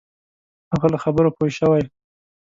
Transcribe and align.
هغه 0.71 0.87
له 0.93 0.97
خبرو 1.03 1.35
پوه 1.37 1.49
شوی. 1.57 1.83